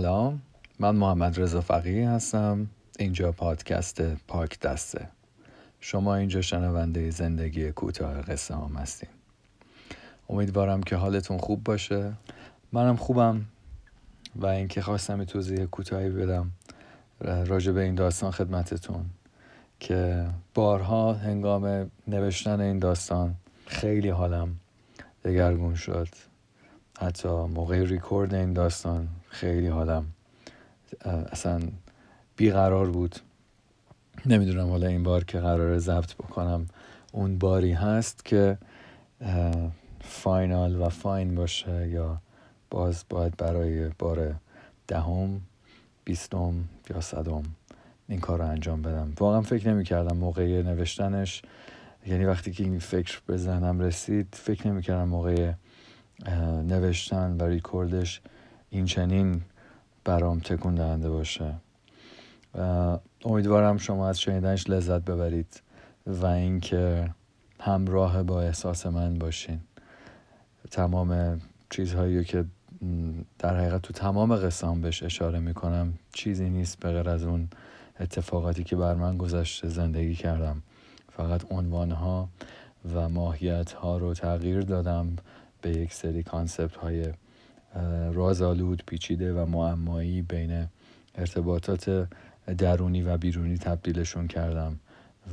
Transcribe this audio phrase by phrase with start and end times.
[0.00, 0.42] سلام
[0.78, 2.66] من محمد رضا فقیه هستم.
[2.98, 5.08] اینجا پادکست پاک دسته.
[5.80, 9.08] شما اینجا شنونده زندگی کوتاه قصه هم هستیم
[10.28, 12.12] امیدوارم که حالتون خوب باشه.
[12.72, 13.44] منم خوبم
[14.36, 16.50] و اینکه خواستم توضیح کوتاهی بدم
[17.20, 19.04] راجع به این داستان خدمتتون
[19.80, 23.34] که بارها هنگام نوشتن این داستان
[23.66, 24.56] خیلی حالم
[25.24, 26.08] دگرگون شد.
[27.00, 30.06] حتی موقع ریکورد این داستان خیلی حالم
[31.04, 31.60] اصلا
[32.36, 33.16] بیقرار بود.
[34.26, 36.66] نمی‌دونم حالا این بار که قرار ضبط بکنم.
[37.12, 38.58] اون باری هست که
[40.00, 42.20] فاینال و فاین باشه یا
[42.70, 44.34] باز باید برای بار
[44.88, 45.40] دهم
[46.04, 46.54] بیستم
[46.90, 47.42] یا صدم
[48.08, 49.12] این کار رو انجام بدم.
[49.20, 51.42] واقعا فکر نمی کردم موقع نوشتنش
[52.06, 55.52] یعنی وقتی که این فکر به ذهنم رسید فکر نمی کردم موقع
[56.66, 58.20] نوشتن و ریکوردش
[58.70, 59.42] این چنین
[60.04, 61.54] برام تکون دهنده باشه.
[63.24, 65.62] امیدوارم شما از شنیدنش لذت ببرید
[66.06, 67.10] و اینکه
[67.60, 69.60] همراه با احساس من باشین.
[70.70, 71.40] تمام
[71.70, 72.44] چیزهایی که
[73.38, 77.48] در حقیقت تو تمام قصام بهش اشاره می‌کنم چیزی نیست به غیر از اون
[78.00, 80.62] اتفاقاتی که بر من گذشته زندگی کردم.
[81.16, 82.28] فقط عنوانها
[82.94, 85.16] و ماهیت ها رو تغییر دادم
[85.62, 87.12] به یک سری کانسپت های
[88.12, 90.66] رازآلود پیچیده و معمایی بین
[91.14, 92.08] ارتباطات
[92.58, 94.80] درونی و بیرونی تبدیلشون کردم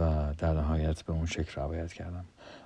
[0.00, 2.24] و در نهایت به اون شکل روایت کردم.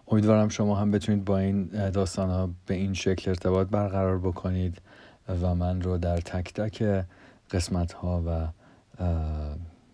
[0.08, 4.80] امیدوارم شما هم بتونید با این داستان ها به این شکل ارتباط برقرار بکنید
[5.28, 7.04] و من رو در تک تک
[7.50, 8.48] قسمت ها و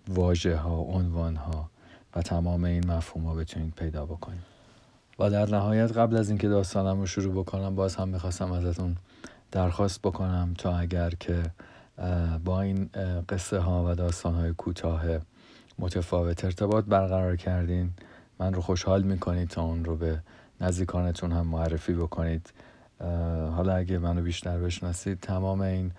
[0.09, 1.71] واژه ها عنوان ها
[2.17, 4.54] و تمام این مفهوم ها بتونید پیدا بکنید.
[5.19, 8.97] و در نهایت قبل از اینکه داستانم رو شروع بکنم باز هم می‌خواستم ازتون
[9.53, 11.43] درخواست بکنم تا اگر که
[12.45, 12.91] با این
[13.29, 15.03] قصه ها و داستان های کوتاه
[15.79, 17.91] متفاوت ارتباط برقرار کردین
[18.39, 20.21] من رو خوشحال می‌کنید تا اون رو به
[20.61, 22.53] نزدیکانتون هم معرفی بکنید.
[23.57, 25.93] حالا اگه منو بیشتر بشناسید تمام این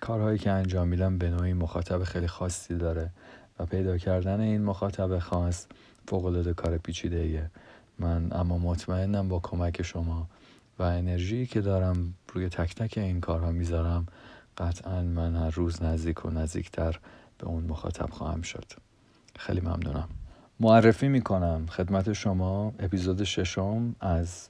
[0.00, 3.10] کارهایی که انجام میدم به نوعی مخاطب خیلی خاصی داره
[3.58, 5.66] و پیدا کردن این مخاطب خاص
[6.08, 7.50] فوق العاده کار پیچیده ایه
[8.02, 10.26] من اما مطمئنم با کمک شما
[10.78, 14.06] و انرژی که دارم روی تک تک این کارها می‌ذارم
[14.58, 16.98] قطعا من هر روز نزدیک و نزدیکتر
[17.38, 18.64] به اون مخاطب خواهم شد.
[19.38, 20.08] خیلی ممنونم.
[20.60, 24.48] معرفی می‌کنم خدمت شما اپیزود ششم از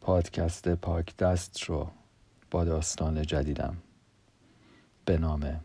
[0.00, 1.90] پادکست پاک دست رو
[2.50, 3.76] با داستان جدیدم.
[5.04, 5.60] به نام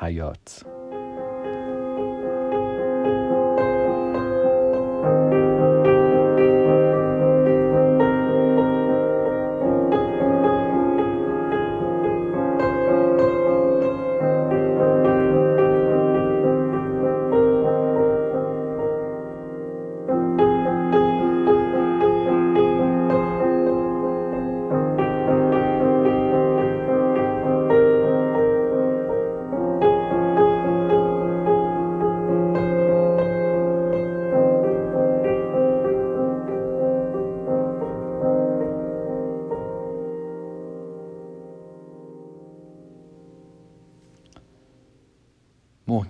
[0.00, 0.79] حیات.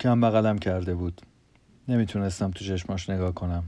[0.05, 1.21] محکم بغلم کرده بود.
[1.87, 3.63] نمی‌تونستم تو چشماش نگاه کنم.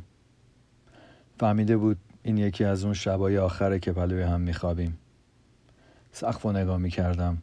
[1.40, 4.98] فهمیده بود این یکی از اون شبای آخره که پلوی هم میخوابیم.
[6.12, 7.38] سقف و نگاه می‌کردم.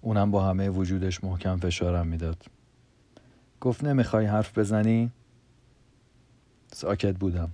[0.00, 2.44] اونم با همه وجودش محکم فشارم می‌داد.
[3.60, 5.10] گفت نمی‌خوای حرف بزنی؟
[6.72, 7.50] ساکت بودم.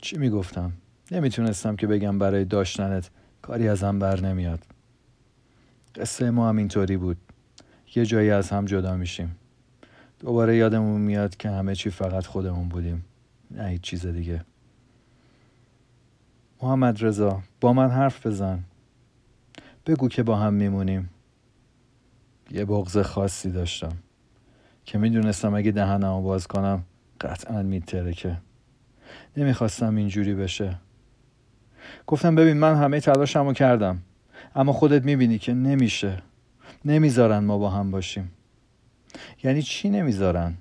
[0.00, 0.72] چی می‌گفتم؟
[1.10, 3.10] نمی‌تونستم که بگم برای داشتنت
[3.42, 4.66] کاری از هم بر نمیاد.
[5.94, 7.16] قصه ما هم اینطوری بود.
[7.94, 9.36] یه جایی از هم جدا میشیم.
[10.22, 13.04] دوباره یادمون میاد که همه چی فقط خودمون بودیم.
[13.50, 14.44] نه هیچ چیز دیگه.
[16.62, 18.64] محمد رضا با من حرف بزن.
[19.86, 21.10] بگو که با هم میمونیم.
[22.50, 23.92] یه بغض خاصی داشتم.
[24.84, 26.82] که می‌دونستم اگه دهنمو باز کنم
[27.20, 28.36] قطعا میترکه.
[29.36, 30.78] نمی‌خواستم اینجوری بشه.
[32.06, 34.02] گفتم ببین من همه تلاشمو کردم.
[34.54, 36.22] اما خودت می‌بینی که نمیشه.
[36.84, 38.30] نمی‌ذارن ما با هم باشیم.
[39.44, 40.54] یعنی چی نمی‌ذارن؟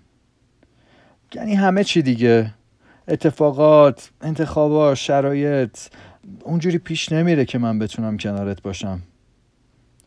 [1.33, 2.53] یعنی همه چی دیگه.
[3.07, 5.79] اتفاقات انتخابات شرایط.
[6.43, 9.01] اونجوری پیش نمیره که من بتونم کنارت باشم.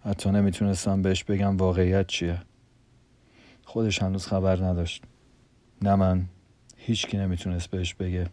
[0.04, 2.38] حتی نمی‌تونستم بهش بگم واقعیت چیه.
[3.64, 5.02] خودش هنوز خبر نداشت.
[5.82, 6.24] نه من.
[6.76, 8.26] هیچکی نمی‌تونست بهش بگه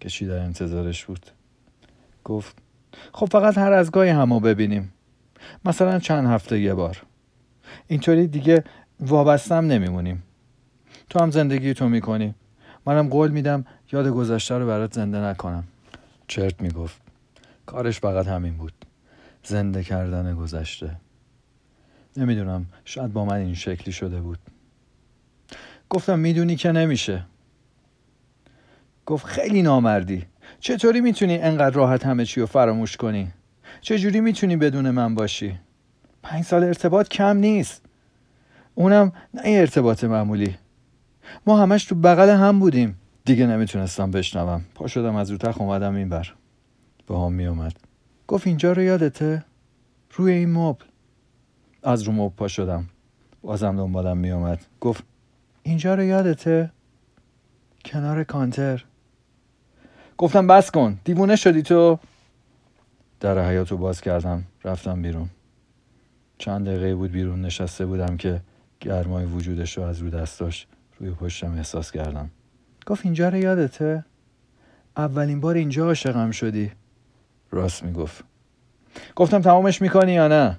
[0.00, 1.26] که چی در انتظارش بود.
[2.24, 2.56] گفت
[3.12, 4.92] خب فقط هر از گاهی همو ببینیم.
[5.64, 7.02] مثلا چند هفته یه بار.
[7.86, 8.64] اینطوری دیگه
[9.00, 10.22] وابستم نمیمونیم.
[11.10, 12.34] تو هم زندگی تو می‌کنی.
[12.86, 15.64] منم قول میدم یاد گذشته رو برات زنده نکنم.
[16.28, 17.00] چرت می‌گفت.
[17.66, 18.72] کارش فقط همین بود.
[19.44, 20.96] زنده کردن گذشته.
[22.16, 24.38] نمی‌دونم شاید با من این شکلی شده بود.
[25.90, 27.24] گفتم می‌دونی که نمیشه.
[29.06, 30.24] گفت خیلی نامردی.
[30.60, 33.32] چطوری می‌تونی انقدر راحت همه چی رو فراموش کنی؟
[33.80, 35.58] چجوری می‌تونی بدون من باشی؟
[36.22, 37.82] پنج سال ارتباط کم نیست.
[38.80, 40.56] اونم نه ارتباط معمولی.
[41.46, 42.96] ما همش تو بغل هم بودیم.
[43.24, 44.64] دیگه نمی‌تونستم بشنوم.
[44.74, 46.32] پا شدم از رو تخ اومدم این بر
[47.06, 47.72] با هم میومد
[48.28, 49.44] گفت اینجا رو یادته؟
[50.14, 50.84] روی این مبل.
[51.82, 52.88] از رو مبل پا شدم.
[53.42, 55.04] بازم دنبالم میومد گفت
[55.62, 56.70] اینجا رو یادته؟
[57.84, 58.84] کنار کانتر.
[60.18, 60.98] گفتم بس کن.
[61.04, 61.98] دیوونه شدی تو.
[63.20, 64.44] در حیاتو باز کردم.
[64.64, 65.30] رفتم بیرون.
[66.38, 68.40] چند دقیقه بود بیرون نشسته بودم که
[68.80, 70.66] گرمای وجودش رو از رو دستاش
[70.98, 72.30] روی پشتم احساس کردم.
[72.86, 74.04] گفت اینجا رو یادته؟
[74.96, 76.70] اولین بار اینجا عاشقم شدی.
[77.50, 78.24] راست می‌گفت.
[79.16, 80.58] گفتم تمامش می‌کنی یا نه؟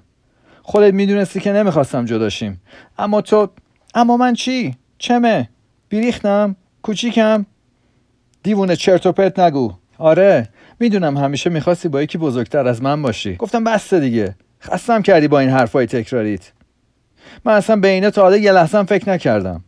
[0.62, 2.60] خودت می‌دونستی که نمی‌خواستم جداشیم
[2.98, 3.50] اما تو
[3.94, 5.48] اما من چی؟ چمه؟
[5.88, 7.46] بیریختم؟ کوچیکم؟
[8.42, 9.72] دیوونه چرت و پرت نگو.
[9.98, 10.48] آره
[10.80, 13.36] می‌دونم همیشه می‌خواستی با یکی بزرگتر از من باشی.
[13.36, 14.36] گفتم بسته دیگه.
[14.60, 16.52] خستم کردی با این حرفای تکراریت.
[17.44, 19.64] من اصلا به اینه تا حالا یه لحظه فکر نکردم.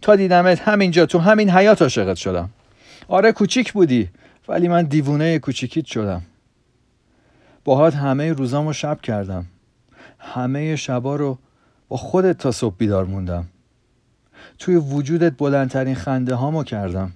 [0.00, 2.50] تا دیدمت همینجا تو همین حیات عاشقت شدم.
[3.08, 4.08] آره کوچیک بودی
[4.48, 6.22] ولی من دیوونه کوچیکیت شدم.
[7.64, 9.46] باهات همه روزامو شب کردم.
[10.18, 11.38] همه شبا رو
[11.88, 13.46] با خودت تا صبح بیدار موندم.
[14.58, 17.12] توی وجودت بلندترین خنده هامو کردم.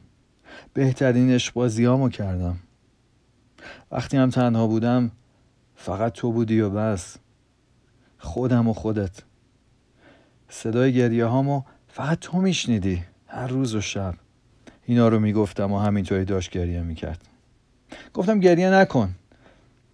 [0.74, 2.56] بهترین اشبازی هامو کردم.
[3.92, 5.10] وقتی هم تنها بودم
[5.76, 7.16] فقط تو بودی و بس.
[8.18, 9.22] خودم و خودت.
[10.54, 14.14] صدای گریه هامو فقط تو میشنیدی هر روز و شب.
[14.84, 17.28] اینا رو می‌گفتم و همینطوری داشت گریه می‌کرد.
[18.14, 19.14] گفتم گریه نکن.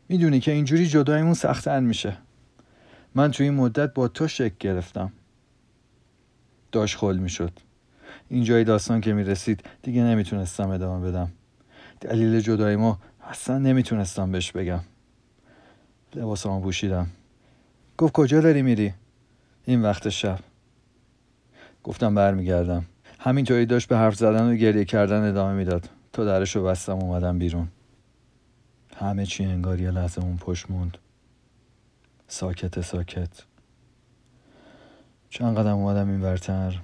[0.09, 2.17] می‌دونی که اینجوری جدایمون سختتر میشه.
[3.15, 5.13] من توی این مدت با تو شک گرفتم.
[6.73, 7.53] داشت خل می‌شد.
[8.29, 11.33] اینجای داستان که می‌رسید دیگه نمی‌تونستم ادامه بدم.
[12.01, 14.81] دلیل جدای ما اصلا نمی‌تونستم بهش بگم.
[16.15, 17.07] لباسامو پوشیدم.
[17.99, 18.95] گفت کجا داری میری؟
[19.65, 20.39] این وقت شب.
[21.89, 22.85] گفتم برمیگردم.
[23.19, 25.89] همینطوری داشت به حرف زدن و گریه کردن ادامه می‌داد.
[26.13, 27.69] تا درش رو بستم اومدم بیرون.
[28.97, 30.99] همه چی انگار یه لحظه اون پشت موند.
[32.27, 33.43] ساکت ساکت.
[35.31, 36.81] چند قدم اومدم این ورتر.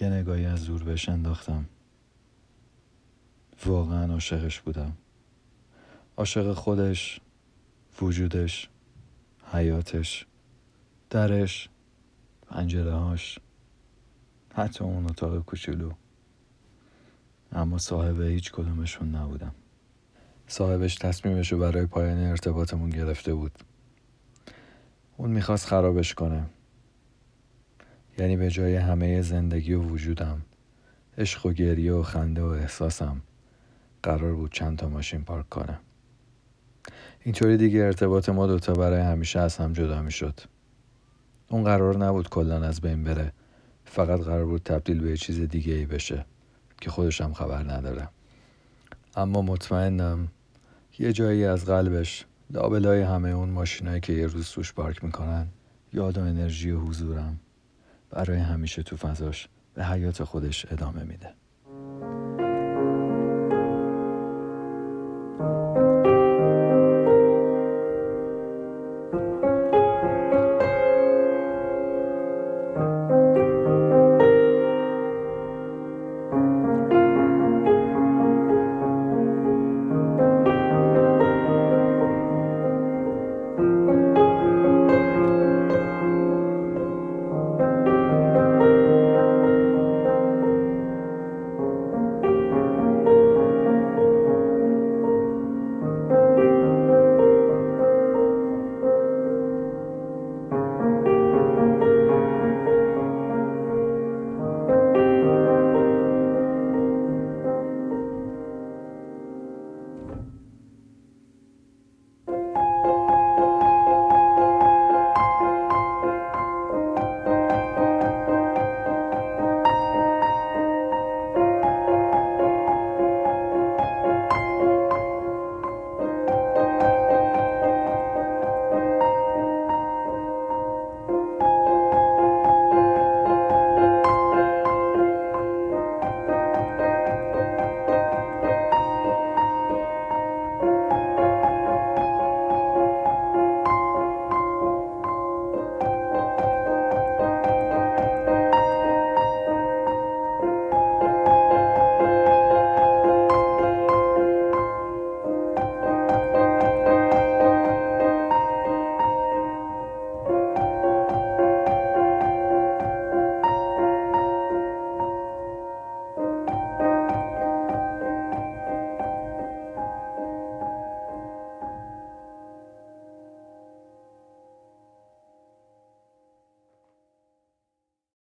[0.00, 1.64] یه نگاهی از دور بهش انداختم.
[3.66, 4.92] واقعا عاشقش بودم.
[6.16, 7.20] عاشق خودش
[8.00, 8.68] وجودش
[9.52, 10.26] حیاتش
[11.10, 11.68] درش
[12.46, 13.38] پنجره هاش
[14.54, 15.92] حتی اون اتاق کوچولو.
[17.52, 19.54] اما صاحب هیچ کدومشون نبودم.
[20.46, 23.52] صاحبش تصمیمش رو برای پایان ارتباطمون گرفته بود.
[25.16, 26.46] اون می‌خواست خرابش کنه.
[28.18, 30.42] یعنی به جای همه زندگی و وجودم
[31.18, 33.20] عشق و گریه و خنده و احساسم
[34.02, 35.78] قرار بود چند تا ماشین پارک کنه.
[37.20, 40.40] اینطوری دیگه ارتباط ما دوتا برای همیشه از هم جدا می‌شد.
[41.48, 43.32] اون قرار نبود کلا از بین بره.
[43.92, 46.24] فقط قرار بود تبدیل به چیز دیگه ای بشه
[46.80, 48.08] که خودشم خبر نداره.
[49.16, 50.28] اما مطمئنم
[50.98, 55.46] یه جایی از قلبش لابلای همه اون ماشینایی که یه روز توش پارک می‌کنن
[55.92, 57.40] یاد و انرژی و حضورم
[58.10, 61.34] برای همیشه تو فضاش به حیات خودش ادامه میده.